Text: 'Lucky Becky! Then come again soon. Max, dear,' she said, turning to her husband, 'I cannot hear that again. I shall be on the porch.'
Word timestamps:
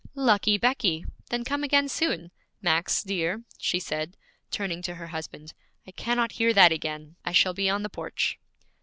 'Lucky 0.15 0.57
Becky! 0.57 1.05
Then 1.29 1.43
come 1.43 1.63
again 1.63 1.87
soon. 1.87 2.31
Max, 2.59 3.03
dear,' 3.03 3.43
she 3.59 3.79
said, 3.79 4.17
turning 4.49 4.81
to 4.81 4.95
her 4.95 5.05
husband, 5.09 5.53
'I 5.85 5.91
cannot 5.91 6.31
hear 6.31 6.55
that 6.55 6.71
again. 6.71 7.17
I 7.23 7.33
shall 7.33 7.53
be 7.53 7.69
on 7.69 7.83
the 7.83 7.87
porch.' 7.89 8.39